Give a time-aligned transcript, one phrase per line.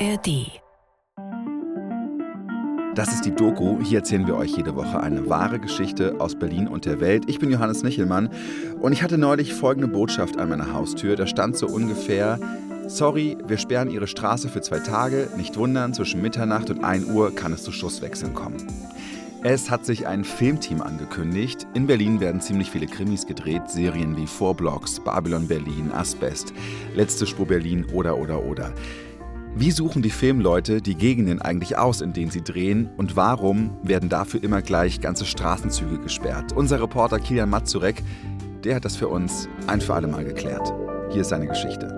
[0.00, 0.60] ARD.
[2.94, 3.80] Das ist die Doku.
[3.82, 7.24] Hier erzählen wir euch jede Woche eine wahre Geschichte aus Berlin und der Welt.
[7.26, 8.30] Ich bin Johannes Nichelmann
[8.80, 11.16] und ich hatte neulich folgende Botschaft an meiner Haustür.
[11.16, 12.38] Da stand so ungefähr:
[12.86, 15.30] Sorry, wir sperren Ihre Straße für zwei Tage.
[15.36, 18.64] Nicht wundern, zwischen Mitternacht und 1 Uhr kann es zu Schusswechseln kommen.
[19.42, 21.66] Es hat sich ein Filmteam angekündigt.
[21.74, 26.52] In Berlin werden ziemlich viele Krimis gedreht, Serien wie Vorblocks, Babylon Berlin, Asbest,
[26.94, 28.72] Letzte Spur Berlin oder oder oder.
[29.54, 34.08] Wie suchen die Filmleute die Gegenden eigentlich aus, in denen sie drehen und warum werden
[34.08, 36.52] dafür immer gleich ganze Straßenzüge gesperrt?
[36.52, 38.02] Unser Reporter Kilian Mazurek,
[38.62, 40.72] der hat das für uns ein für alle Mal geklärt.
[41.10, 41.88] Hier ist seine Geschichte.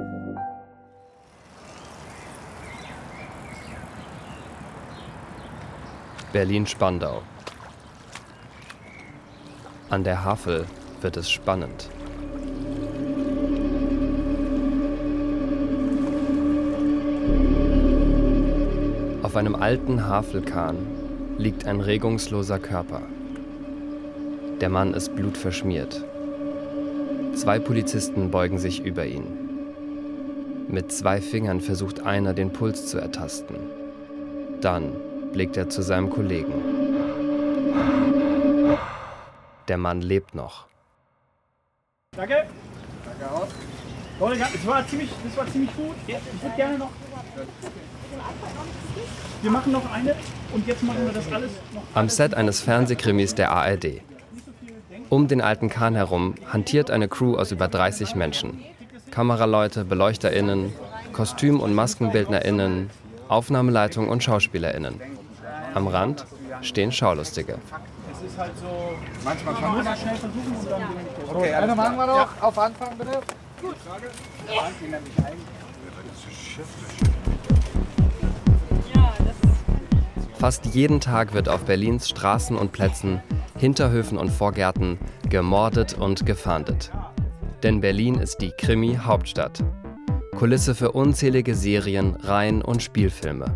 [6.33, 7.23] Berlin-Spandau.
[9.91, 10.67] An der Havel
[11.01, 11.91] wird es spannend.
[19.31, 20.77] Auf einem alten Havelkahn
[21.39, 23.03] liegt ein regungsloser Körper.
[24.61, 26.05] Der Mann ist blutverschmiert.
[27.36, 30.67] Zwei Polizisten beugen sich über ihn.
[30.67, 33.55] Mit zwei Fingern versucht einer, den Puls zu ertasten.
[34.62, 34.97] Dann
[35.33, 36.53] blickt er zu seinem Kollegen.
[39.69, 40.67] Der Mann lebt noch.
[42.17, 42.48] Danke.
[43.05, 43.47] Danke auch.
[44.19, 45.95] Das war ziemlich, das war ziemlich gut.
[46.08, 46.91] Ich würde gerne noch.
[49.42, 50.14] Wir machen noch eine
[50.53, 51.83] und jetzt machen wir das alles noch.
[51.94, 54.02] Am Set eines Fernsehkrimis der ARD.
[55.08, 58.62] Um den alten Kahn herum hantiert eine Crew aus über 30 Menschen.
[59.11, 60.72] Kameraleute, BeleuchterInnen,
[61.12, 62.91] Kostüm- und MaskenbildnerInnen,
[63.28, 65.00] Aufnahmeleitung und SchauspielerInnen.
[65.74, 66.27] Am Rand
[66.62, 67.58] stehen Schaulustige.
[68.12, 68.92] Es ist halt so.
[69.24, 70.83] Manchmal kann man das schnell versuchen und dann.
[71.34, 72.42] Okay, eine machen wir noch.
[72.42, 73.20] Auf Anfang bitte.
[80.41, 83.20] Fast jeden Tag wird auf Berlins Straßen und Plätzen,
[83.58, 86.90] Hinterhöfen und Vorgärten gemordet und gefahndet.
[87.62, 89.62] Denn Berlin ist die Krimi-Hauptstadt.
[90.34, 93.55] Kulisse für unzählige Serien, Reihen und Spielfilme.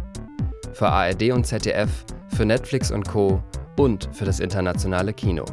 [0.75, 3.43] Für ARD und ZDF, für Netflix und Co.
[3.79, 5.47] und für das internationale Kino.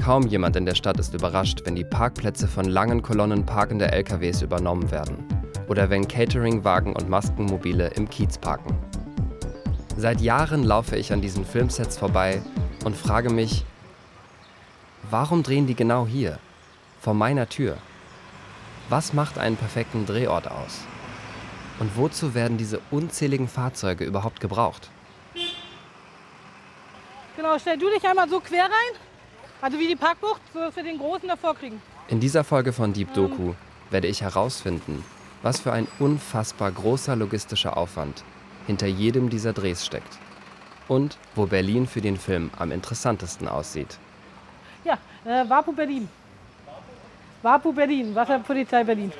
[0.00, 4.42] Kaum jemand in der Stadt ist überrascht, wenn die Parkplätze von langen Kolonnen parkender LKWs
[4.42, 5.26] übernommen werden.
[5.66, 8.78] Oder wenn Cateringwagen und Maskenmobile im Kiez parken.
[9.96, 12.42] Seit Jahren laufe ich an diesen Filmsets vorbei
[12.84, 13.64] und frage mich,
[15.08, 16.40] warum drehen die genau hier?
[17.00, 17.76] Vor meiner Tür?
[18.88, 20.80] Was macht einen perfekten Drehort aus?
[21.78, 24.90] Und wozu werden diese unzähligen Fahrzeuge überhaupt gebraucht?
[27.36, 28.98] Genau, stell du dich einmal so quer rein,
[29.60, 31.80] also wie die Parkbucht, so dass wir den großen davor kriegen.
[32.08, 33.54] In dieser Folge von Deep Doku
[33.90, 35.04] werde ich herausfinden,
[35.42, 38.24] was für ein unfassbar großer logistischer Aufwand
[38.66, 40.18] hinter jedem dieser Drehs steckt.
[40.88, 43.98] Und wo Berlin für den Film am interessantesten aussieht.
[44.84, 46.08] Ja, äh, Wapu Berlin.
[47.42, 49.12] Wapu Berlin, Wasserpolizei Berlin.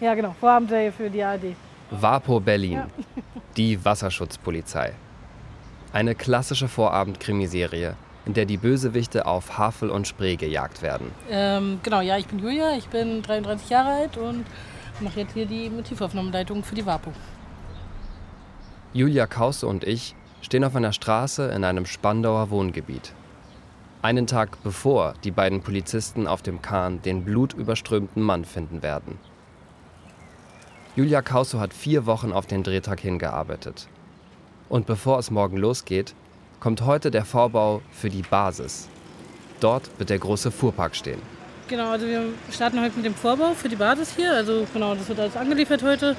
[0.00, 1.56] Ja, genau, Vorabendserie für die ARD.
[1.90, 2.82] Wapo Berlin,
[3.56, 4.92] die Wasserschutzpolizei.
[5.92, 7.94] Eine klassische Vorabend-Krimiserie,
[8.26, 11.10] in der die Bösewichte auf Havel und Spree gejagt werden.
[11.30, 14.44] Ähm, genau, ja, ich bin Julia, ich bin 33 Jahre alt und
[15.00, 17.12] mache jetzt hier die Motivaufnahmeleitung für die WAPO.
[18.94, 23.12] Julia Krause und ich stehen auf einer Straße in einem Spandauer Wohngebiet.
[24.00, 29.18] Einen Tag bevor die beiden Polizisten auf dem Kahn den blutüberströmten Mann finden werden.
[30.96, 33.88] Julia Kauso hat vier Wochen auf den Drehtag hingearbeitet.
[34.70, 36.14] Und bevor es morgen losgeht,
[36.58, 38.88] kommt heute der Vorbau für die Basis.
[39.60, 41.20] Dort wird der große Fuhrpark stehen.
[41.68, 44.32] Genau, also wir starten heute mit dem Vorbau für die Basis hier.
[44.32, 46.16] Also genau, das wird alles angeliefert heute.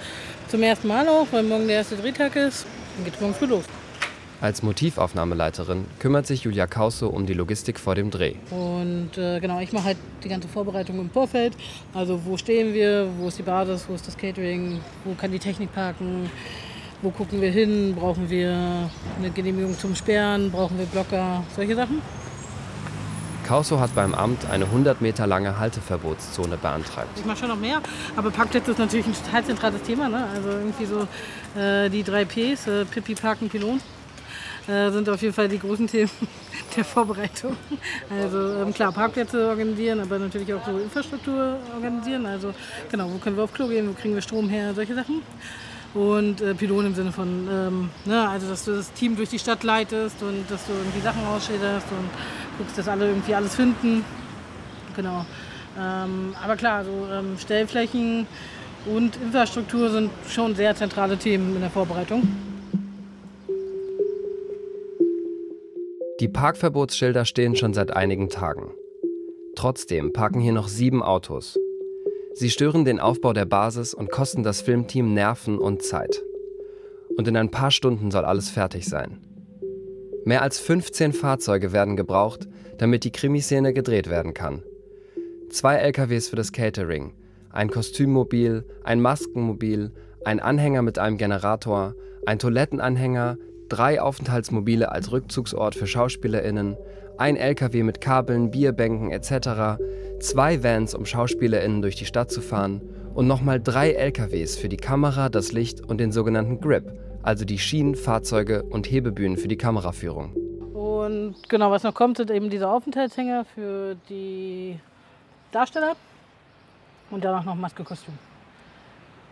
[0.47, 2.67] Zum ersten Mal auch, weil morgen der erste Drehtag ist.
[2.95, 3.63] Dann geht es morgen früh los.
[4.41, 8.35] Als Motivaufnahmeleiterin kümmert sich Julia Kauso um die Logistik vor dem Dreh.
[8.51, 11.53] Und äh, genau, ich mache halt die ganze Vorbereitung im Vorfeld.
[11.95, 15.39] Also wo stehen wir, wo ist die Basis, wo ist das Catering, wo kann die
[15.39, 16.29] Technik parken,
[17.01, 22.03] wo gucken wir hin, brauchen wir eine Genehmigung zum Sperren, brauchen wir Blocker, solche Sachen.
[23.49, 27.09] Kauso hat beim Amt eine 100 Meter lange Halteverbotszone beantragt.
[27.15, 27.81] Ich mache schon noch mehr,
[28.15, 30.07] aber Parkplätze ist natürlich ein total zentrales Thema.
[30.07, 30.23] Ne?
[30.35, 31.07] Also irgendwie so
[31.59, 33.81] äh, die drei Ps, äh, Pipi, Parken, Pylon,
[34.67, 36.11] äh, sind auf jeden Fall die großen Themen
[36.77, 37.57] der Vorbereitung.
[38.11, 42.27] Also ähm, klar, Parkplätze organisieren, aber natürlich auch so Infrastruktur organisieren.
[42.27, 42.53] Also
[42.91, 45.23] genau, wo können wir auf Klo gehen, wo kriegen wir Strom her, solche Sachen.
[45.93, 49.39] Und äh, Pylon im Sinne von, ähm, ne, also dass du das Team durch die
[49.39, 52.09] Stadt leitest und dass du irgendwie Sachen ausschilderst und
[52.57, 54.05] guckst, dass alle irgendwie alles finden.
[54.95, 55.25] Genau.
[55.79, 58.27] Ähm, aber klar, so ähm, Stellflächen
[58.85, 62.27] und Infrastruktur sind schon sehr zentrale Themen in der Vorbereitung.
[66.19, 68.73] Die Parkverbotsschilder stehen schon seit einigen Tagen.
[69.55, 71.57] Trotzdem parken hier noch sieben Autos.
[72.39, 76.23] Sie stören den Aufbau der Basis und kosten das Filmteam Nerven und Zeit.
[77.17, 79.19] Und in ein paar Stunden soll alles fertig sein.
[80.23, 82.47] Mehr als 15 Fahrzeuge werden gebraucht,
[82.77, 84.63] damit die Krimiszene gedreht werden kann.
[85.49, 87.11] Zwei LKWs für das Catering,
[87.49, 89.91] ein Kostümmobil, ein Maskenmobil,
[90.23, 91.93] ein Anhänger mit einem Generator,
[92.25, 93.37] ein Toilettenanhänger,
[93.67, 96.77] drei Aufenthaltsmobile als Rückzugsort für SchauspielerInnen,
[97.19, 99.77] ein LKW mit Kabeln, Bierbänken etc.,
[100.19, 102.81] zwei Vans, um SchauspielerInnen durch die Stadt zu fahren
[103.13, 107.57] und nochmal drei LKWs für die Kamera, das Licht und den sogenannten Grip, also die
[107.57, 110.33] Schienen, Fahrzeuge und Hebebühnen für die Kameraführung.
[110.73, 114.79] Und genau, was noch kommt, sind eben diese Aufenthaltshänger für die
[115.51, 115.97] Darsteller
[117.11, 118.13] und danach noch Maske-Kostüm.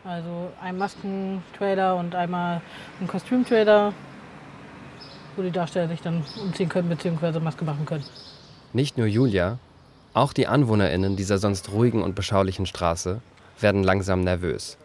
[0.03, 2.61] Also ein Maskentrailer und einmal
[2.99, 3.93] ein Kostümtrailer,
[5.37, 7.39] wo die Darsteller sich dann umziehen können bzw.
[7.39, 8.03] Maske machen können.
[8.73, 9.59] Nicht nur Julia,
[10.13, 13.21] auch die AnwohnerInnen dieser sonst ruhigen und beschaulichen Straße
[13.59, 14.77] werden langsam nervös.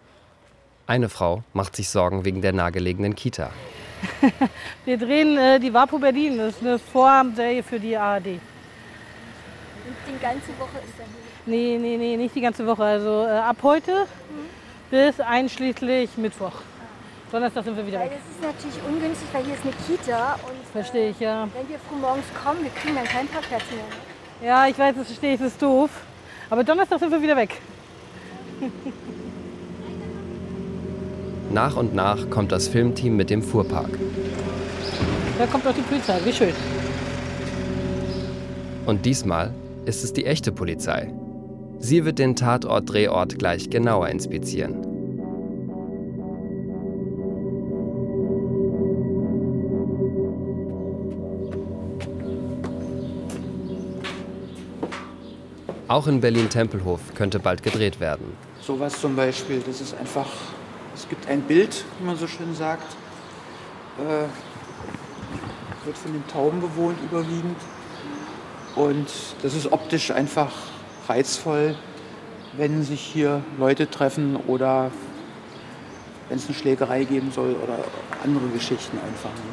[0.87, 3.50] Eine Frau macht sich Sorgen wegen der nahegelegenen Kita.
[4.84, 8.26] Wir drehen äh, die Wapo Berlin, das ist eine Vorabendserie für die ARD.
[8.26, 8.40] Und
[10.06, 11.06] die ganze Woche ist er
[11.44, 12.84] Nee, nee, nee, nicht die ganze Woche.
[12.84, 14.90] Also äh, ab heute mhm.
[14.90, 16.52] bis einschließlich Mittwoch.
[17.32, 18.19] Donnerstag sind wir wieder weil weg.
[18.19, 20.34] Das ist natürlich ungünstig, weil hier ist eine Kita.
[20.34, 21.44] Und, Verstehe ich, ja.
[21.44, 23.81] Äh, wenn wir früh morgens kommen, wir kriegen dann keinen Parkplatz mehr.
[23.81, 24.46] Ne?
[24.46, 25.88] Ja, ich weiß, das verstehe ich, das ist doof.
[26.50, 27.58] Aber Donnerstag sind wir wieder weg.
[31.50, 33.99] Nach und nach kommt das Filmteam mit dem Fuhrpark.
[35.38, 36.55] Da kommt auch die Polizei, wie schön.
[38.85, 39.55] Und diesmal
[39.87, 41.12] ist es die echte Polizei.
[41.78, 44.92] Sie wird den Tatort-Drehort gleich genauer inspizieren.
[55.93, 58.35] Auch in Berlin-Tempelhof könnte bald gedreht werden.
[58.62, 60.27] Sowas zum Beispiel, das ist einfach,
[60.94, 62.97] es gibt ein Bild, wie man so schön sagt,
[63.99, 64.25] äh,
[65.85, 67.59] wird von den Tauben bewohnt überwiegend.
[68.75, 69.06] Und
[69.43, 70.50] das ist optisch einfach
[71.11, 71.75] reizvoll,
[72.56, 74.91] wenn sich hier Leute treffen oder
[76.31, 77.77] wenn es eine Schlägerei geben soll oder
[78.25, 79.29] andere Geschichten einfach.
[79.29, 79.53] Ne?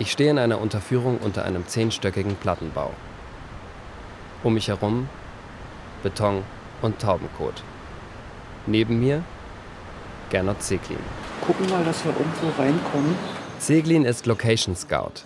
[0.00, 2.90] Ich stehe in einer Unterführung unter einem zehnstöckigen Plattenbau.
[4.42, 5.08] Um mich herum
[6.02, 6.42] Beton
[6.82, 7.62] und Taubenkot.
[8.66, 9.22] Neben mir
[10.30, 10.98] Gernot Zeglin.
[11.44, 13.14] Gucken mal, dass wir irgendwo reinkommen.
[13.58, 15.24] Zeglin ist Location Scout.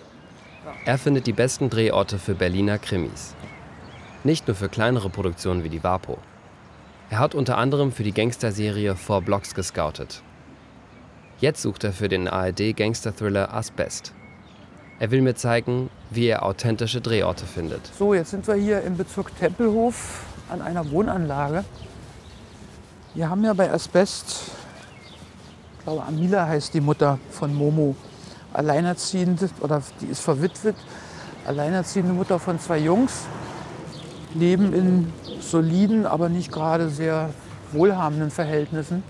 [0.87, 3.35] Er findet die besten Drehorte für Berliner Krimis.
[4.23, 6.19] Nicht nur für kleinere Produktionen wie die Vapo.
[7.11, 10.23] Er hat unter anderem für die Gangsterserie Four Blocks gescoutet.
[11.39, 14.15] Jetzt sucht er für den ARD-Gangster-Thriller Asbest.
[14.99, 17.91] Er will mir zeigen, wie er authentische Drehorte findet.
[17.99, 20.23] So, jetzt sind wir hier im Bezirk Tempelhof
[20.55, 21.65] an einer Wohnanlage.
[23.15, 24.53] Wir haben ja bei Asbest,
[25.79, 27.97] ich glaube Amila heißt die Mutter von Momo,
[28.53, 30.77] alleinerziehend oder die ist verwitwet,
[31.45, 33.25] alleinerziehende Mutter von zwei Jungs
[34.35, 37.31] leben in soliden, aber nicht gerade sehr
[37.73, 39.03] wohlhabenden Verhältnissen.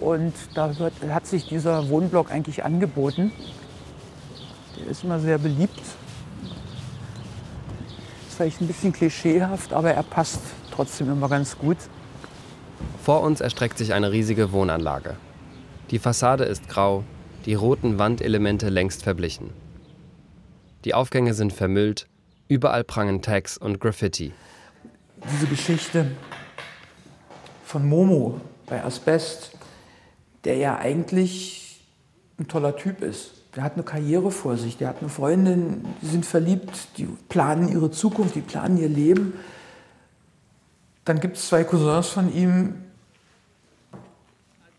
[0.00, 0.72] Und da
[1.10, 3.32] hat sich dieser Wohnblock eigentlich angeboten.
[4.78, 5.80] Der ist immer sehr beliebt.
[8.34, 10.40] Ist vielleicht ein bisschen klischeehaft, aber er passt
[10.72, 11.76] trotzdem immer ganz gut.
[13.00, 15.14] Vor uns erstreckt sich eine riesige Wohnanlage.
[15.92, 17.04] Die Fassade ist grau,
[17.46, 19.50] die roten Wandelemente längst verblichen.
[20.84, 22.08] Die Aufgänge sind vermüllt
[22.48, 24.32] Überall prangen Tags und Graffiti.
[25.32, 26.10] Diese Geschichte
[27.64, 29.52] von Momo bei Asbest,
[30.42, 31.84] der ja eigentlich
[32.40, 33.33] ein toller Typ ist.
[33.56, 37.68] Der hat eine Karriere vor sich, der hat eine Freundin, die sind verliebt, die planen
[37.68, 39.34] ihre Zukunft, die planen ihr Leben.
[41.04, 42.74] Dann gibt es zwei Cousins von ihm,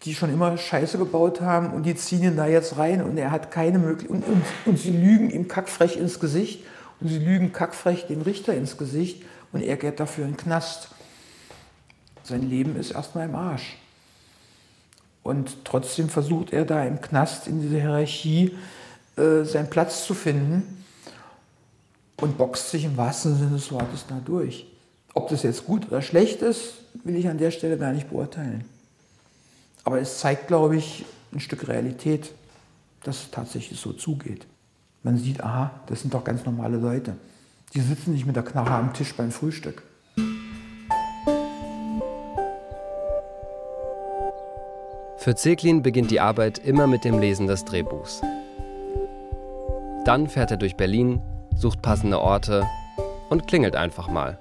[0.04, 3.32] die schon immer Scheiße gebaut haben und die ziehen ihn da jetzt rein und er
[3.32, 4.24] hat keine Möglichkeit.
[4.24, 6.64] Und, und, und sie lügen ihm kackfrech ins Gesicht
[7.00, 10.90] und sie lügen kackfrech dem Richter ins Gesicht und er geht dafür in den Knast.
[12.24, 13.78] Sein Leben ist erstmal im Arsch.
[15.26, 18.56] Und trotzdem versucht er da im Knast in dieser Hierarchie
[19.18, 20.86] äh, seinen Platz zu finden
[22.18, 24.68] und boxt sich im wahrsten Sinne des Wortes da durch.
[25.16, 28.66] Ob das jetzt gut oder schlecht ist, will ich an der Stelle gar nicht beurteilen.
[29.84, 32.32] Aber es zeigt, glaube ich, ein Stück Realität,
[33.02, 34.46] dass es tatsächlich so zugeht.
[35.02, 37.16] Man sieht, aha, das sind doch ganz normale Leute.
[37.74, 39.82] Die sitzen nicht mit der Knarre am Tisch beim Frühstück.
[45.26, 48.22] Für Zeklin beginnt die Arbeit immer mit dem Lesen des Drehbuchs.
[50.06, 51.20] Dann fährt er durch Berlin,
[51.56, 52.64] sucht passende Orte
[53.32, 54.38] und klingelt einfach mal.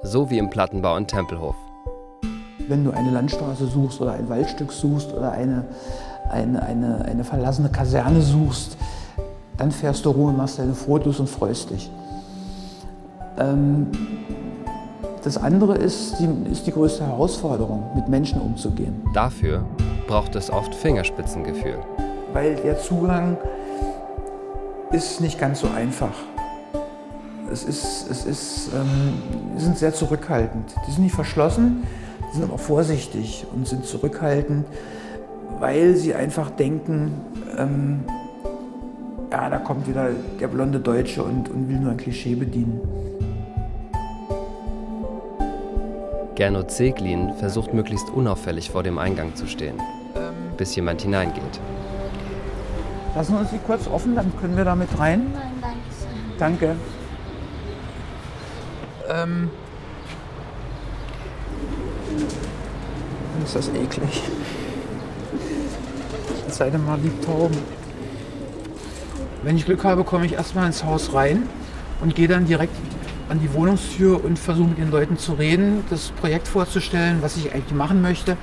[0.00, 1.56] So wie im Plattenbau in Tempelhof.
[2.68, 5.64] Wenn du eine Landstraße suchst oder ein Waldstück suchst oder eine,
[6.30, 8.76] eine, eine, eine verlassene Kaserne suchst,
[9.56, 11.90] dann fährst du rum und machst deine Fotos und freust dich.
[13.40, 13.90] Ähm,
[15.24, 19.02] das andere ist die, ist die größte Herausforderung, mit Menschen umzugehen.
[19.14, 19.64] Dafür
[20.06, 21.78] braucht es oft Fingerspitzengefühl.
[22.34, 23.38] Weil der Zugang
[24.92, 26.12] ist nicht ganz so einfach.
[27.50, 30.74] Es ist, es ist, ähm, sind sehr zurückhaltend.
[30.86, 31.84] Die sind nicht verschlossen,
[32.30, 34.66] die sind aber vorsichtig und sind zurückhaltend,
[35.58, 37.12] weil sie einfach denken,
[37.56, 38.00] ähm,
[39.32, 42.80] ja, da kommt wieder der blonde Deutsche und, und will nur ein Klischee bedienen.
[46.34, 49.80] Gernot Zeglin versucht möglichst unauffällig vor dem Eingang zu stehen,
[50.56, 51.60] bis jemand hineingeht.
[53.14, 55.32] Lassen wir uns die kurz offen, dann können wir damit rein.
[55.32, 55.76] Nein,
[56.38, 56.66] danke.
[56.66, 56.76] Danke.
[59.08, 59.50] Ähm,
[63.44, 64.22] ist das eklig.
[66.48, 67.58] Sei denn mal lieb Tauben.
[69.42, 71.48] Wenn ich Glück habe, komme ich erstmal ins Haus rein
[72.00, 72.74] und gehe dann direkt
[73.28, 77.52] an die Wohnungstür und versuche mit den Leuten zu reden, das Projekt vorzustellen, was ich
[77.52, 78.36] eigentlich machen möchte.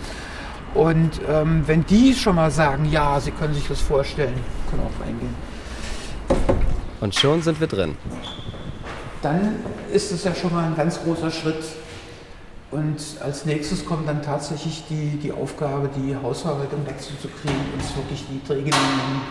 [0.73, 4.33] Und ähm, wenn die schon mal sagen, ja, sie können sich das vorstellen,
[4.69, 5.35] können auch reingehen.
[7.01, 7.97] Und schon sind wir drin.
[9.21, 9.55] dann
[9.91, 11.63] ist es ja schon mal ein ganz großer Schritt.
[12.71, 18.41] Und als nächstes kommt dann tatsächlich die, die Aufgabe, die Hausverwaltung wegzukriegen, uns wirklich die
[18.47, 19.21] Drehgenehmigung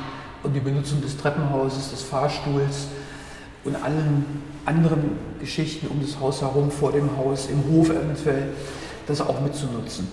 [0.43, 2.89] und die Benutzung des Treppenhauses, des Fahrstuhls
[3.65, 4.25] und allen
[4.65, 8.49] anderen Geschichten um das Haus herum, vor dem Haus, im Hof eventuell,
[9.07, 10.09] das auch mitzunutzen.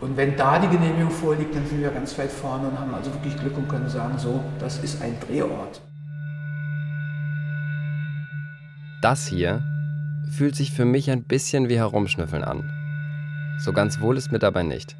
[0.00, 3.12] Und wenn da die Genehmigung vorliegt, dann sind wir ganz weit vorne und haben also
[3.12, 5.82] wirklich Glück und können sagen, so, das ist ein Drehort.
[9.02, 9.62] Das hier
[10.30, 12.70] fühlt sich für mich ein bisschen wie Herumschnüffeln an.
[13.58, 14.96] So ganz wohl ist mir dabei nicht.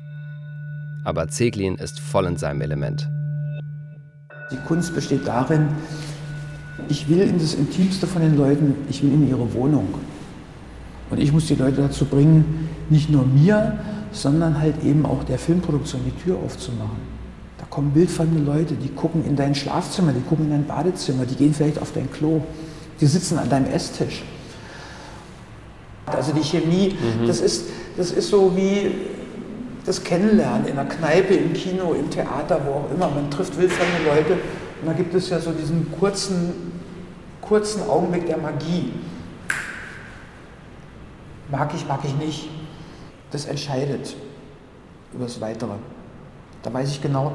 [1.04, 3.08] Aber Zeglin ist voll in seinem Element.
[4.50, 5.68] Die Kunst besteht darin,
[6.90, 9.94] ich will in das Intimste von den Leuten, ich will in ihre Wohnung.
[11.11, 13.78] Und ich muss die Leute dazu bringen, nicht nur mir,
[14.12, 16.99] sondern halt eben auch der Filmproduktion die Tür aufzumachen.
[17.59, 21.37] Da kommen wildfremde Leute, die gucken in dein Schlafzimmer, die gucken in dein Badezimmer, die
[21.37, 22.42] gehen vielleicht auf dein Klo,
[23.00, 24.23] die sitzen an deinem Esstisch.
[26.06, 27.66] Also die Chemie, das, ist,
[27.97, 28.90] das ist so wie
[29.87, 33.11] das Kennenlernen in der Kneipe, im Kino, im Theater, wo auch immer.
[33.11, 34.32] Man trifft wildfremde Leute
[34.80, 36.52] und da gibt es ja so diesen kurzen,
[37.50, 38.92] kurzen Augenblick der Magie.
[41.50, 42.49] Mag ich, mag ich nicht.
[43.33, 44.14] Das entscheidet
[45.12, 45.73] über das Weitere.
[46.62, 47.33] Da weiß ich genau,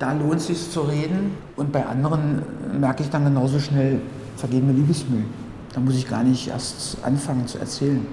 [0.00, 2.42] da lohnt es sich zu reden und bei anderen
[2.80, 4.00] merke ich dann genauso schnell
[4.36, 5.22] vergebene Liebesmüh.
[5.72, 8.04] Da muss ich gar nicht erst anfangen zu erzählen.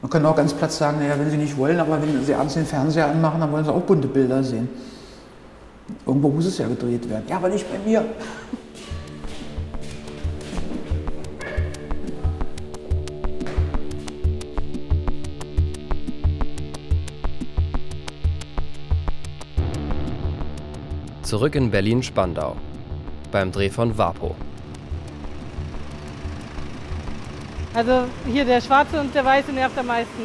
[0.00, 2.54] Man kann auch ganz platt sagen, naja, wenn Sie nicht wollen, aber wenn Sie abends
[2.54, 4.70] den Fernseher anmachen, dann wollen Sie auch bunte Bilder sehen.
[6.06, 7.24] Irgendwo muss es ja gedreht werden.
[7.28, 8.02] Ja, aber nicht bei mir.
[21.32, 22.58] Zurück in Berlin-Spandau.
[23.30, 24.36] Beim Dreh von Vapo.
[27.72, 30.24] Also hier der Schwarze und der Weiße nervt am meisten.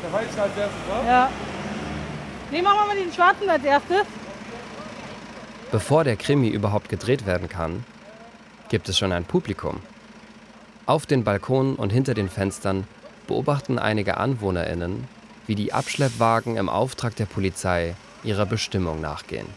[0.00, 1.04] Der Weiß als erstes, wa?
[1.04, 1.30] Ja.
[2.52, 4.04] Nee, machen wir mal den Schwarzen als erstes.
[5.72, 7.84] Bevor der Krimi überhaupt gedreht werden kann,
[8.68, 9.80] gibt es schon ein Publikum.
[10.86, 12.86] Auf den Balkonen und hinter den Fenstern
[13.26, 15.08] beobachten einige AnwohnerInnen,
[15.48, 19.48] wie die Abschleppwagen im Auftrag der Polizei ihrer Bestimmung nachgehen.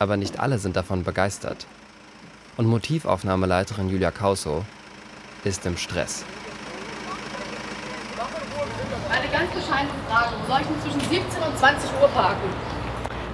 [0.00, 1.66] Aber nicht alle sind davon begeistert.
[2.56, 4.64] Und Motivaufnahmeleiterin Julia Kauso
[5.44, 6.24] ist im Stress.
[9.10, 10.34] Eine ganz bescheidene Frage.
[10.40, 12.48] Wo soll ich denn zwischen 17 und 20 Uhr parken?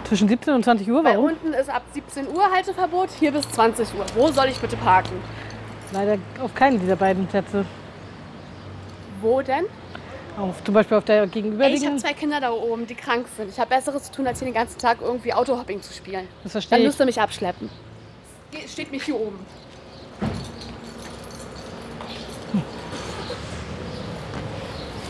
[0.04, 1.26] Zwischen 17 und 20 Uhr, Bei warum?
[1.26, 4.06] unten ist ab 17 Uhr Halteverbot, hier bis 20 Uhr.
[4.14, 5.14] Wo soll ich bitte parken?
[5.92, 7.64] Leider auf keinen dieser beiden Plätze.
[9.20, 9.64] Wo denn?
[10.36, 11.98] Auf, zum Beispiel auf der Ey, ich habe gegenüberliegenden.
[11.98, 13.50] zwei Kinder da oben, die krank sind.
[13.50, 16.26] Ich habe Besseres zu tun, als hier den ganzen Tag irgendwie Autohopping zu spielen.
[16.42, 16.84] Das Dann verstehe ich.
[16.86, 17.70] müsst ihr mich abschleppen.
[18.50, 19.38] Ge- Steht mich hier oben.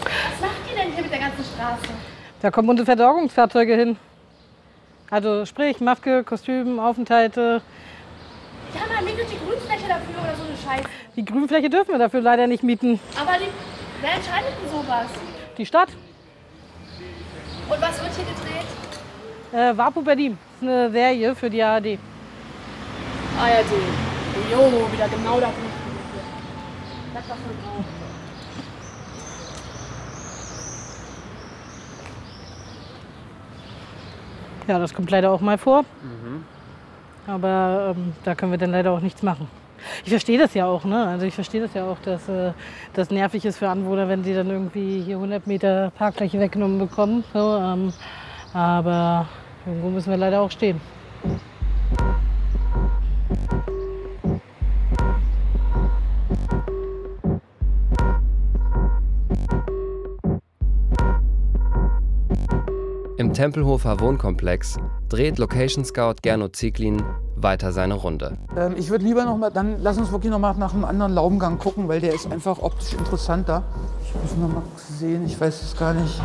[0.02, 1.82] Was macht ihr denn hier mit der ganzen Straße?
[2.42, 3.96] Da kommen unsere Versorgungsfahrzeuge hin.
[5.10, 7.62] Also sprich Maske, Kostüm, Aufenthalte.
[8.74, 10.88] Ja, man mietet die Grünfläche dafür oder so eine Scheiße.
[11.16, 12.98] Die Grünfläche dürfen wir dafür leider nicht mieten.
[13.20, 13.48] Aber die,
[14.00, 15.06] wer entscheidet denn sowas?
[15.56, 15.88] Die Stadt.
[17.68, 18.66] Und was wird hier gedreht?
[19.52, 20.36] Äh, Vapo Berlin.
[20.60, 21.98] Das ist eine Serie für die ARD.
[23.40, 23.72] ARD.
[24.50, 25.50] Jo, wieder genau da.
[27.14, 27.84] Das war voll grau.
[34.66, 35.84] Ja, das kommt leider auch mal vor.
[37.26, 39.48] Aber ähm, da können wir dann leider auch nichts machen.
[40.04, 41.06] Ich verstehe das ja auch, ne?
[41.06, 42.52] Also ich verstehe das ja auch, dass äh,
[42.92, 47.24] das nervig ist für Anwohner, wenn sie dann irgendwie hier 100 Meter Parkfläche weggenommen bekommen.
[47.32, 47.92] So, ähm,
[48.52, 49.26] aber
[49.66, 50.80] irgendwo müssen wir leider auch stehen.
[63.16, 64.76] Im Tempelhofer Wohnkomplex
[65.08, 67.02] dreht Location Scout Gernot Zieglin
[67.44, 68.36] weiter seine Runde.
[68.56, 71.12] Ähm, ich würde lieber noch mal, dann lass uns wirklich noch mal nach einem anderen
[71.14, 73.62] Laubengang gucken, weil der ist einfach optisch interessanter.
[74.02, 74.62] Ich muss noch mal
[74.98, 76.20] sehen, ich weiß es gar nicht.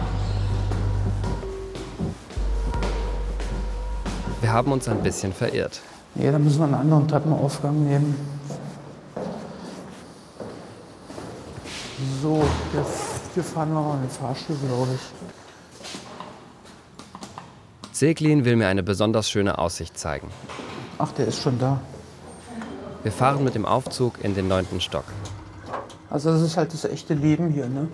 [4.42, 5.82] Wir haben uns ein bisschen verirrt.
[6.16, 8.16] Nee, dann müssen wir einen anderen Treppenaufgang nehmen.
[12.22, 12.86] So, hier,
[13.34, 15.02] hier fahren wir mal in den Fahrstuhl, glaube ich.
[17.92, 20.30] Seglin will mir eine besonders schöne Aussicht zeigen.
[21.02, 21.80] Ach, der ist schon da.
[23.04, 25.06] Wir fahren mit dem Aufzug in den neunten Stock.
[26.10, 27.88] Also das ist halt das echte Leben hier, ne?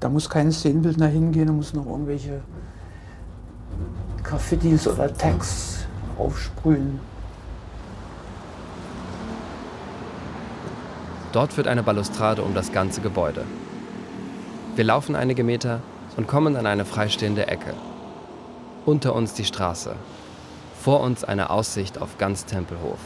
[0.00, 2.40] Da muss kein Szenenbildner hingehen, da muss noch irgendwelche
[4.22, 5.84] Graffitis oder Tags
[6.16, 6.98] aufsprühen.
[11.32, 13.44] Dort führt eine Balustrade um das ganze Gebäude.
[14.76, 15.80] Wir laufen einige Meter
[16.16, 17.74] und kommen an eine freistehende Ecke.
[18.86, 19.96] Unter uns die Straße.
[20.84, 22.98] Vor uns eine Aussicht auf ganz Tempelhof.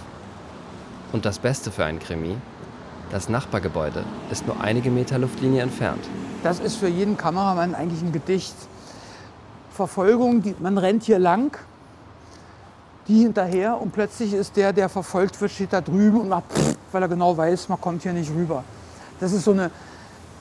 [1.13, 2.37] Und das Beste für einen Krimi,
[3.13, 6.05] das Nachbargebäude ist nur einige Meter Luftlinie entfernt.
[6.43, 8.57] Das ist für jeden Kameramann eigentlich ein Gedicht.
[9.71, 11.57] Verfolgung, die, man rennt hier lang,
[13.07, 16.47] die hinterher und plötzlich ist der, der verfolgt wird, steht da drüben und macht,
[16.91, 18.65] weil er genau weiß, man kommt hier nicht rüber.
[19.21, 19.71] Das ist so eine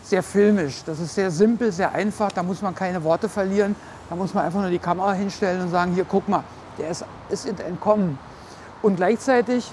[0.02, 3.76] sehr filmisch, das ist sehr simpel, sehr einfach, da muss man keine Worte verlieren,
[4.10, 6.44] da muss man einfach nur die Kamera hinstellen und sagen, hier guck mal,
[6.78, 8.18] der ist, ist entkommen.
[8.82, 9.72] Und gleichzeitig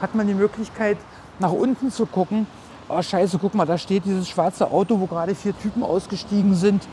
[0.00, 0.98] hat man die Möglichkeit,
[1.38, 2.46] nach unten zu gucken.
[2.88, 6.86] Oh scheiße, guck mal, da steht dieses schwarze Auto, wo gerade vier Typen ausgestiegen sind,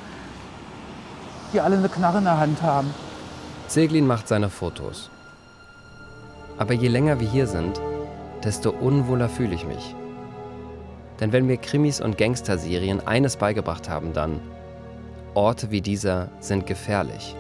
[1.54, 2.94] die alle eine Knarre in der Hand haben.
[3.68, 5.10] Seglin macht seine Fotos.
[6.58, 7.80] Aber je länger wir hier sind,
[8.44, 9.96] desto unwohler fühle ich mich.
[11.20, 14.40] Denn wenn mir Krimis und Gangsterserien eines beigebracht haben, dann
[15.34, 17.36] Orte wie dieser sind gefährlich.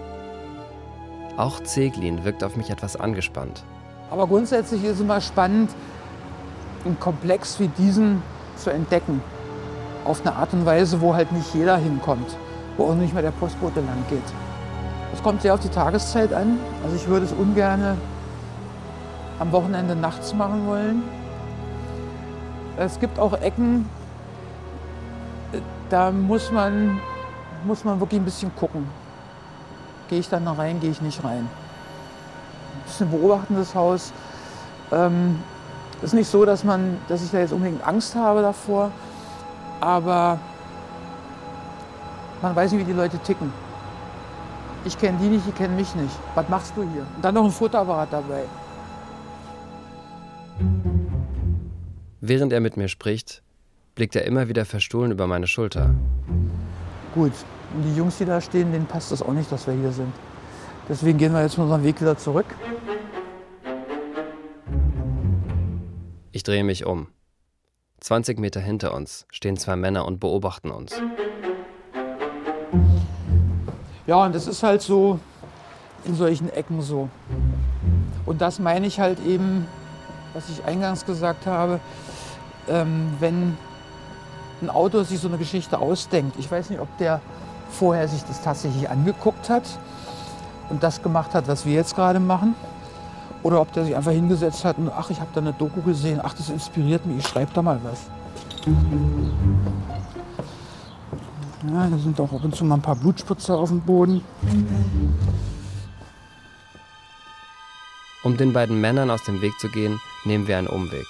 [1.37, 3.63] Auch Zeglin wirkt auf mich etwas angespannt.
[4.09, 5.69] Aber grundsätzlich ist es immer spannend,
[6.83, 8.23] einen Komplex wie diesen
[8.55, 9.21] zu entdecken.
[10.03, 12.35] Auf eine Art und Weise, wo halt nicht jeder hinkommt,
[12.75, 14.23] wo auch nicht mehr der Postbote lang geht.
[15.13, 16.57] Es kommt sehr auf die Tageszeit an.
[16.83, 17.97] Also ich würde es ungern
[19.37, 21.03] am Wochenende nachts machen wollen.
[22.77, 23.87] Es gibt auch Ecken,
[25.89, 26.99] da muss man,
[27.63, 28.87] muss man wirklich ein bisschen gucken.
[30.09, 31.49] Gehe ich dann da rein, gehe ich nicht rein.
[32.85, 34.13] Das ist ein beobachtendes Haus.
[34.91, 35.39] Ähm,
[36.01, 38.91] ist nicht so, dass, man, dass ich da jetzt unbedingt Angst habe davor,
[39.81, 40.39] aber
[42.41, 43.51] man weiß nicht, wie die Leute ticken.
[44.85, 46.15] Ich kenne die nicht, die kennen mich nicht.
[46.35, 47.05] Was machst du hier?
[47.15, 48.43] Und dann noch ein Fotoapparat dabei.
[52.21, 53.41] Während er mit mir spricht,
[53.95, 55.93] blickt er immer wieder verstohlen über meine Schulter.
[57.13, 57.33] Gut,
[57.73, 60.13] und die Jungs, die da stehen, denen passt das auch nicht, dass wir hier sind.
[60.89, 62.45] Deswegen gehen wir jetzt unseren Weg wieder zurück.
[66.31, 67.07] Ich drehe mich um.
[67.99, 71.01] 20 Meter hinter uns stehen zwei Männer und beobachten uns.
[74.05, 75.19] Ja, und das ist halt so
[76.05, 77.09] in solchen Ecken so.
[78.25, 79.67] Und das meine ich halt eben,
[80.33, 81.79] was ich eingangs gesagt habe,
[82.69, 83.57] ähm, wenn
[84.61, 86.37] ein Autor sich so eine Geschichte ausdenkt.
[86.39, 87.21] Ich weiß nicht, ob der
[87.69, 89.63] vorher sich das tatsächlich angeguckt hat
[90.69, 92.55] und das gemacht hat, was wir jetzt gerade machen.
[93.43, 96.19] Oder ob der sich einfach hingesetzt hat und ach, ich habe da eine Doku gesehen,
[96.23, 97.99] ach, das inspiriert mich, ich schreibe da mal was.
[101.71, 104.23] Ja, da sind auch ab und zu mal ein paar Blutspritzer auf dem Boden.
[108.23, 111.07] Um den beiden Männern aus dem Weg zu gehen, nehmen wir einen Umweg.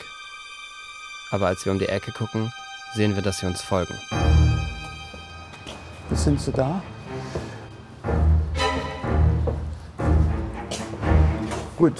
[1.31, 2.51] Aber als wir um die Ecke gucken,
[2.93, 3.95] sehen wir, dass sie uns folgen.
[6.27, 6.81] Sind sie da.
[11.77, 11.93] Gut.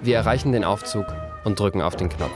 [0.00, 1.04] Wir erreichen den Aufzug
[1.44, 2.30] und drücken auf den Knopf.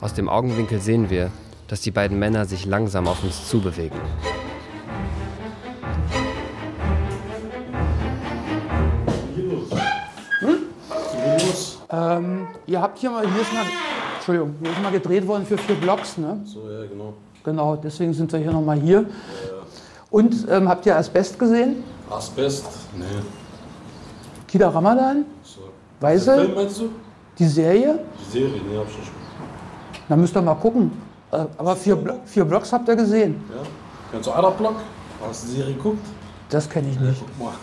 [0.00, 1.32] Aus dem Augenwinkel sehen wir,
[1.66, 3.98] dass die beiden Männer sich langsam auf uns zubewegen.
[12.92, 13.64] Habt hier mal, hier ist mal,
[14.16, 16.40] Entschuldigung, hier ist mal gedreht worden für vier Blocks, ne?
[16.44, 17.14] So, ja, genau.
[17.42, 19.06] Genau, deswegen sind wir hier nochmal hier.
[20.10, 21.82] Und ähm, habt ihr Asbest gesehen?
[22.10, 22.66] Asbest?
[22.96, 23.04] Nee.
[24.46, 25.24] Kida Ramadan?
[25.42, 25.60] So.
[26.00, 26.34] Weise?
[26.34, 26.90] Film meinst du?
[27.38, 27.98] Die Serie?
[28.20, 29.10] Die Serie, nee, hab ich nicht.
[30.08, 30.92] Da müsst ihr mal gucken.
[31.30, 33.42] Äh, aber vier, Blo vier Blocks habt ihr gesehen?
[33.48, 33.62] Ja?
[34.10, 34.74] Kennst du Adablock?
[35.26, 36.04] Hast du die Serie geguckt?
[36.50, 37.22] Das kenne ich nicht.
[37.38, 37.54] Guck mal.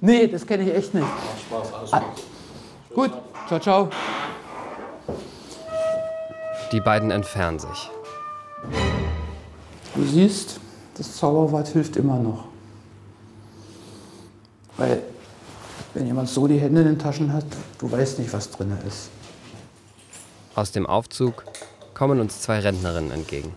[0.00, 1.02] Nee, das kenne ich echt nicht.
[1.02, 1.98] Macht Spaß, alles Ah.
[2.94, 3.10] gut.
[3.10, 3.12] Gut,
[3.48, 3.88] ciao, ciao.
[6.72, 7.90] Die beiden entfernen sich.
[9.94, 10.60] Du siehst,
[10.96, 12.44] das Zauberwort hilft immer noch.
[14.76, 15.02] Weil,
[15.94, 17.46] wenn jemand so die Hände in den Taschen hat,
[17.78, 19.10] du weißt nicht, was drin ist.
[20.54, 21.44] Aus dem Aufzug
[21.94, 23.54] kommen uns zwei Rentnerinnen entgegen.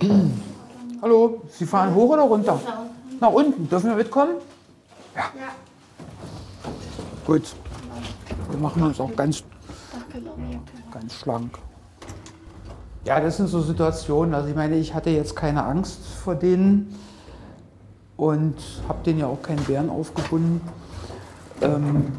[1.02, 2.60] Hallo, Sie fahren hoch oder runter?
[3.20, 3.68] Nach unten.
[3.68, 4.36] Dürfen wir mitkommen?
[5.16, 5.24] Ja.
[7.26, 7.54] Gut.
[8.50, 9.42] Wir machen uns auch ganz,
[10.92, 11.58] ganz schlank.
[13.04, 14.34] Ja, das sind so Situationen.
[14.34, 16.94] Also ich meine, ich hatte jetzt keine Angst vor denen
[18.16, 18.54] und
[18.88, 20.60] habe denen ja auch keinen Bären aufgebunden.
[21.60, 22.12] Ähm,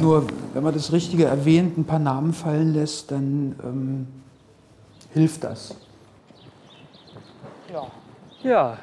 [0.00, 4.06] nur wenn man das Richtige erwähnt, ein paar Namen fallen lässt, dann ähm,
[5.12, 5.74] hilft das.
[7.72, 7.86] Ja.
[8.42, 8.78] Ja.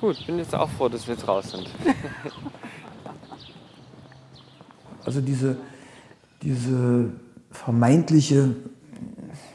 [0.00, 1.68] Gut, bin jetzt auch froh, dass wir jetzt raus sind.
[5.04, 5.56] Also diese,
[6.42, 7.10] diese
[7.50, 8.54] vermeintliche,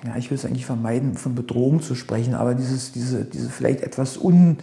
[0.05, 3.81] ja, ich will es eigentlich vermeiden, von Bedrohung zu sprechen, aber dieses, diese, diese vielleicht
[3.81, 4.61] etwas unbequeme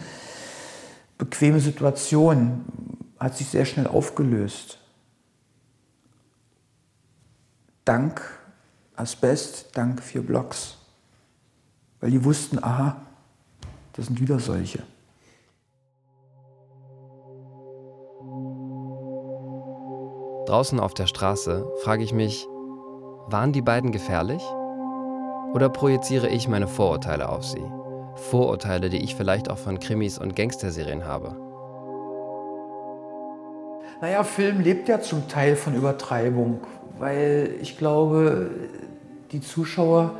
[1.59, 2.65] Situation
[3.19, 4.79] hat sich sehr schnell aufgelöst.
[7.85, 8.21] Dank
[8.95, 10.77] Asbest, dank vier Blocks.
[11.99, 13.01] Weil die wussten, aha,
[13.93, 14.83] das sind wieder solche.
[20.47, 22.47] Draußen auf der Straße frage ich mich,
[23.27, 24.43] waren die beiden gefährlich?
[25.55, 27.63] Oder projiziere ich meine Vorurteile auf sie?
[28.29, 31.33] Vorurteile, die ich vielleicht auch von Krimis und Gangsterserien habe.
[34.01, 36.59] Naja, Film lebt ja zum Teil von Übertreibung,
[36.99, 38.49] weil ich glaube,
[39.31, 40.15] die Zuschauer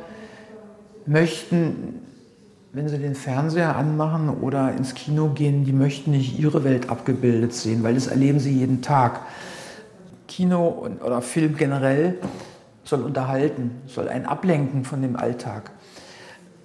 [1.04, 2.00] möchten,
[2.72, 7.52] wenn sie den Fernseher anmachen oder ins Kino gehen, die möchten nicht ihre Welt abgebildet
[7.52, 9.20] sehen, weil das erleben sie jeden Tag.
[10.28, 12.20] Kino oder Film generell
[12.86, 15.72] soll unterhalten, soll ein Ablenken von dem Alltag.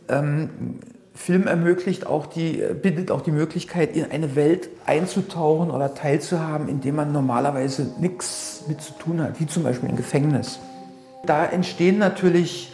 [0.08, 0.80] Ähm,
[1.14, 6.80] Film ermöglicht auch die, bietet auch die Möglichkeit, in eine Welt einzutauchen oder teilzuhaben, in
[6.80, 10.60] der man normalerweise nichts mit zu tun hat, wie zum Beispiel im Gefängnis.
[11.26, 12.72] Da entstehen natürlich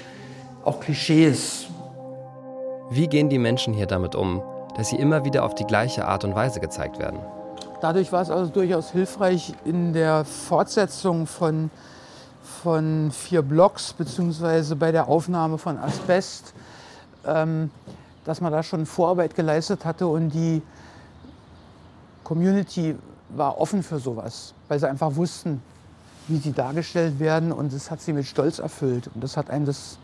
[0.64, 1.68] auch Klischees.
[2.90, 4.42] Wie gehen die Menschen hier damit um,
[4.78, 7.20] dass sie immer wieder auf die gleiche Art und Weise gezeigt werden?
[7.82, 11.70] Dadurch war es also durchaus hilfreich in der Fortsetzung von,
[12.48, 16.54] von vier Blocks, beziehungsweise bei der Aufnahme von Asbest,
[17.26, 17.70] ähm,
[18.26, 20.62] dass man da schon Vorarbeit geleistet hatte und die
[22.24, 22.96] Community
[23.30, 25.62] war offen für sowas, weil sie einfach wussten,
[26.28, 29.66] wie sie dargestellt werden und das hat sie mit Stolz erfüllt und das hat einem
[29.66, 29.98] das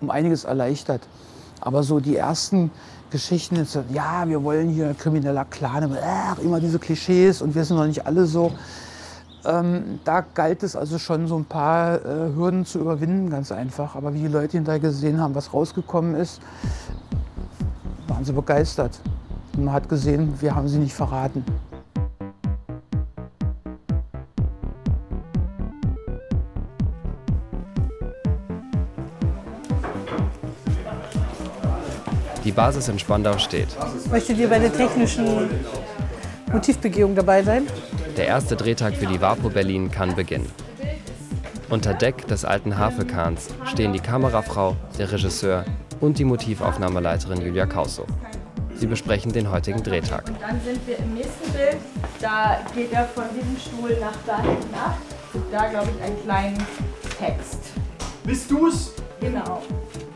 [0.00, 1.02] um einiges erleichtert.
[1.60, 2.70] Aber so die ersten
[3.10, 7.86] Geschichten, ja, wir wollen hier krimineller Clan, äh, immer diese Klischees und wir sind noch
[7.86, 8.52] nicht alle so.
[9.48, 13.94] Ähm, da galt es also schon so ein paar äh, Hürden zu überwinden, ganz einfach.
[13.94, 16.42] Aber wie die Leute hinterher gesehen haben, was rausgekommen ist,
[18.08, 19.00] waren sie begeistert.
[19.56, 21.42] Und man hat gesehen, wir haben sie nicht verraten.
[32.44, 33.68] Die Basis in Spandau steht.
[34.10, 35.48] Möchtet ihr bei der technischen
[36.52, 37.66] Motivbegehung dabei sein?
[38.18, 40.50] Der erste Drehtag für die WAPO Berlin kann beginnen.
[41.70, 45.64] Unter Deck des alten Havelkahns stehen die Kamerafrau, der Regisseur
[46.00, 48.06] und die Motivaufnahmeleiterin Julia Kauso.
[48.74, 50.24] Sie besprechen den heutigen Drehtag.
[50.40, 51.76] Dann sind wir im nächsten Bild.
[52.20, 54.98] Da geht er von diesem Stuhl nach da hinten ab.
[55.52, 56.58] Da glaube ich einen kleinen
[57.20, 57.70] Text.
[58.24, 58.94] Bist du's?
[59.20, 59.62] Genau.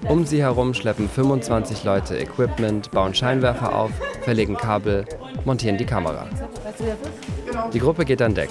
[0.08, 5.04] Um sie herum schleppen 25 Leute Equipment, bauen Scheinwerfer auf, verlegen Kabel,
[5.44, 6.26] montieren die Kamera.
[7.52, 7.74] Ist?
[7.74, 8.50] Die Gruppe geht an Deck.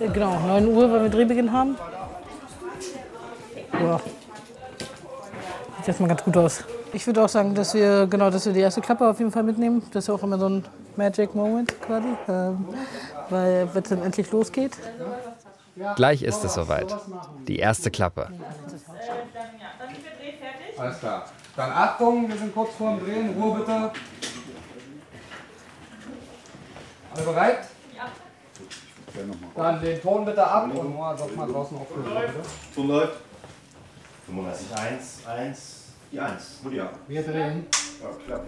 [0.00, 1.76] Ja, genau, 9 Uhr, weil wir Drehbeginn haben.
[3.72, 4.00] Ja.
[5.78, 6.64] Sieht erstmal ganz gut aus.
[6.92, 9.42] Ich würde auch sagen, dass wir, genau, dass wir die erste Klappe auf jeden Fall
[9.42, 9.82] mitnehmen.
[9.92, 10.64] Das ist ja auch immer so ein
[10.96, 12.64] Magic Moment quasi, ähm,
[13.28, 14.76] weil wenn es dann endlich losgeht.
[15.96, 16.96] Gleich ist es soweit.
[17.46, 18.28] Die erste Klappe.
[18.30, 20.80] dann sind wir drehfertig.
[20.80, 21.26] Alles klar.
[21.56, 23.30] Dann Achtung, wir sind kurz vorm Drehen.
[23.40, 23.90] Ruhe bitte.
[27.14, 27.58] Alle bereit?
[29.54, 32.04] Dann den Ton bitte ab und Noah doch mal draußen aufhören.
[32.74, 33.14] Ton läuft.
[34.26, 36.60] 35, 1, 1, die 1.
[36.62, 36.90] Gut, ja.
[37.08, 37.66] Wir drehen.
[38.02, 38.44] Ja, klar.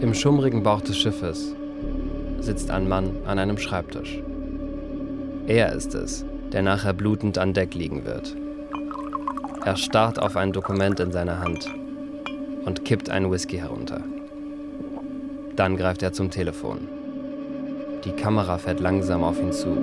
[0.00, 1.54] Im schummrigen Bauch des Schiffes
[2.40, 4.20] sitzt ein Mann an einem Schreibtisch.
[5.46, 8.36] Er ist es, der nachher blutend an Deck liegen wird.
[9.64, 11.70] Er starrt auf ein Dokument in seiner Hand
[12.66, 14.02] und kippt einen Whisky herunter.
[15.56, 16.88] Dann greift er zum Telefon.
[18.04, 19.78] Die Kamera fährt langsam auf ihn zu.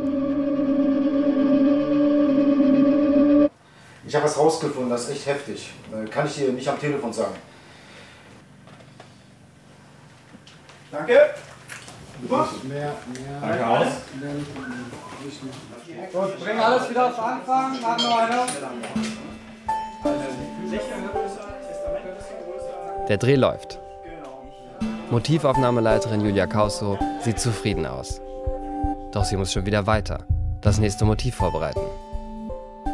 [4.05, 5.71] Ich habe was rausgefunden, das ist echt heftig.
[5.93, 7.35] Äh, Kann ich dir nicht am Telefon sagen.
[10.91, 11.13] Danke.
[11.13, 12.93] Mehr, mehr.
[13.41, 13.87] Danke aus.
[16.11, 17.81] Gut, bring alles wieder auf Anfang.
[17.81, 18.45] Haben noch einer.
[23.07, 23.80] Der Dreh läuft.
[25.11, 28.21] Motivaufnahmeleiterin Julia Kauso sieht zufrieden aus.
[29.11, 30.19] Doch sie muss schon wieder weiter.
[30.61, 31.81] Das nächste Motiv vorbereiten.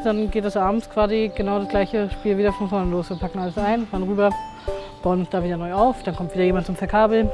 [0.03, 3.12] Dann geht es abends quasi genau das gleiche Spiel wieder von vorne los.
[3.12, 4.32] Wir packen alles ein, fahren rüber,
[5.03, 7.30] bauen uns da wieder neu auf, dann kommt wieder jemand zum Verkabeln.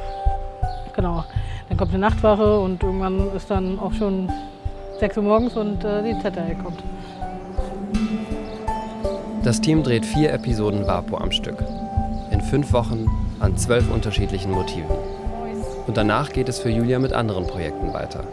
[0.98, 1.24] Genau.
[1.70, 4.30] Dann kommt eine Nachtwache und irgendwann ist dann auch schon
[5.00, 6.84] 6 Uhr morgens und äh, die ZRL kommt.
[9.44, 11.64] Das Team dreht vier Episoden Vapo am Stück.
[12.32, 13.08] In fünf Wochen
[13.44, 14.96] an zwölf unterschiedlichen Motiven.
[15.86, 18.24] Und danach geht es für Julia mit anderen Projekten weiter.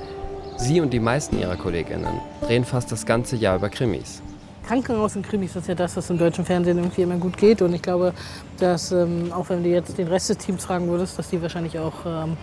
[0.56, 4.22] Sie und die meisten ihrer KollegInnen drehen fast das ganze Jahr über Krimis.
[4.68, 7.60] Krankenhaus und Krimis ist ja das, was im deutschen Fernsehen irgendwie immer gut geht.
[7.60, 8.12] Und ich glaube,
[8.58, 11.76] dass ähm, auch wenn du jetzt den Rest des Teams fragen würdest, dass die wahrscheinlich
[11.76, 12.36] auch ähm,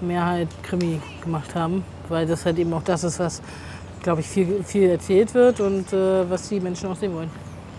[0.00, 1.84] Mehrheit Krimi gemacht haben.
[2.08, 3.42] Weil das halt eben auch das ist, was,
[4.02, 7.30] glaube ich, viel, viel erzählt wird und äh, was die Menschen auch sehen wollen.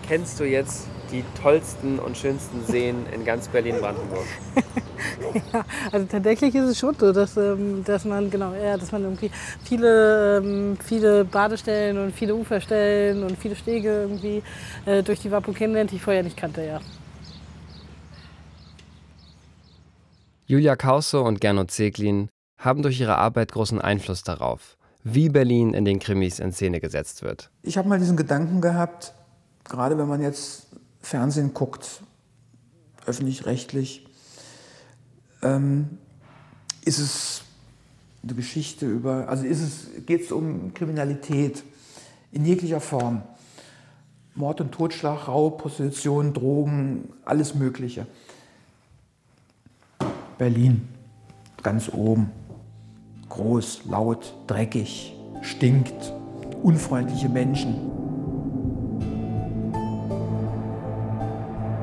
[0.08, 4.26] Kennst du jetzt die tollsten und schönsten Seen in ganz Berlin-Brandenburg?
[5.52, 9.02] Ja, also tatsächlich ist es schon so, dass, ähm, dass man genau, ja, dass man
[9.02, 9.30] irgendwie
[9.64, 14.42] viele, ähm, viele Badestellen und viele Uferstellen und viele Stege irgendwie
[14.86, 16.80] äh, durch die Wapo kennenlernt, die ich vorher nicht kannte, ja.
[20.46, 25.84] Julia Kauso und Gernot Zeglin haben durch ihre Arbeit großen Einfluss darauf, wie Berlin in
[25.84, 27.50] den Krimis in Szene gesetzt wird.
[27.62, 29.14] Ich habe mal diesen Gedanken gehabt,
[29.64, 30.66] gerade wenn man jetzt
[31.00, 32.02] Fernsehen guckt,
[33.06, 34.06] öffentlich-rechtlich,
[35.42, 35.98] ähm,
[36.84, 37.42] ist es
[38.22, 39.44] eine Geschichte über, also
[40.06, 41.64] geht es um Kriminalität
[42.32, 43.22] in jeglicher Form.
[44.34, 48.06] Mord und Totschlag, Raub, Prostitution, Drogen, alles Mögliche.
[50.38, 50.88] Berlin,
[51.62, 52.30] ganz oben.
[53.28, 56.12] Groß, laut, dreckig, stinkt,
[56.62, 57.99] unfreundliche Menschen.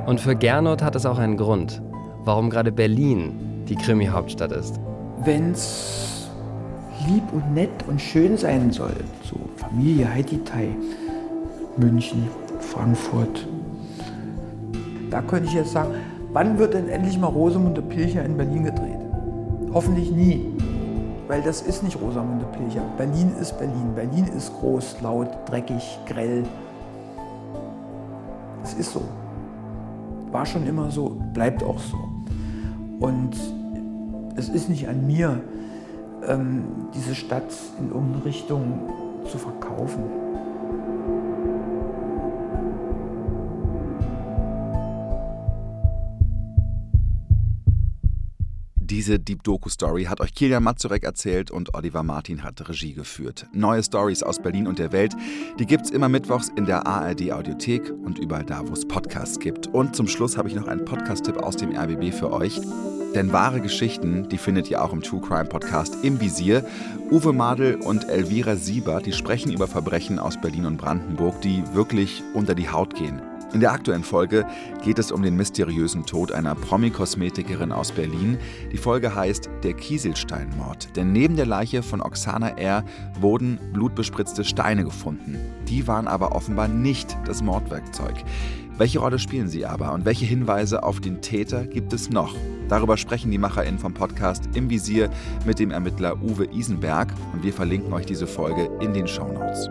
[0.08, 1.82] Und für Gernot hat es auch einen Grund,
[2.24, 4.80] warum gerade Berlin die Krimi-Hauptstadt ist.
[5.26, 6.30] Wenn's
[7.06, 10.70] lieb und nett und schön sein soll, so Familie Haiti-Tai,
[11.76, 12.26] München,
[12.62, 13.46] Frankfurt,
[15.10, 15.96] da könnte ich jetzt sagen,
[16.32, 19.02] wann wird denn endlich mal Rosamunde Pilcher in Berlin gedreht?
[19.74, 20.54] Hoffentlich nie,
[21.28, 22.84] weil das ist nicht Rosamunde Pilcher.
[22.98, 23.94] Berlin ist Berlin.
[23.94, 26.46] Berlin ist groß, laut, dreckig, grell.
[28.64, 29.02] Es ist so.
[30.38, 31.98] War schon immer so, bleibt auch so.
[33.00, 33.32] Und
[34.36, 35.42] es ist nicht an mir,
[36.28, 38.82] ähm, diese Stadt in irgendeine Richtung
[39.26, 40.04] zu verkaufen.
[48.98, 53.46] Diese Deep Doku Story hat euch Kilian Mazurek erzählt und Oliver Martin hat Regie geführt.
[53.54, 55.14] Neue Stories aus Berlin und der Welt,
[55.60, 59.68] die gibt's immer mittwochs in der ARD Audiothek und überall da, wo es Podcasts gibt.
[59.68, 62.60] Und zum Schluss habe ich noch einen Podcast-Tipp aus dem RBB für euch.
[63.14, 66.66] Denn wahre Geschichten, die findet ihr auch im True Crime Podcast im Visier.
[67.12, 72.24] Uwe Madel und Elvira Sieber, die sprechen über Verbrechen aus Berlin und Brandenburg, die wirklich
[72.34, 73.22] unter die Haut gehen.
[73.54, 74.46] In der aktuellen Folge
[74.84, 78.38] geht es um den mysteriösen Tod einer Promi-Kosmetikerin aus Berlin.
[78.74, 80.96] Die Folge heißt Der Kieselsteinmord.
[80.98, 82.84] Denn neben der Leiche von Oksana R.
[83.20, 85.38] wurden blutbespritzte Steine gefunden.
[85.70, 88.16] Die waren aber offenbar nicht das Mordwerkzeug.
[88.78, 92.36] Welche Rolle spielen sie aber und welche Hinweise auf den Täter gibt es noch?
[92.68, 95.10] Darüber sprechen die MacherInnen vom Podcast im Visier
[95.46, 99.70] mit dem Ermittler Uwe Isenberg und wir verlinken euch diese Folge in den Shownotes.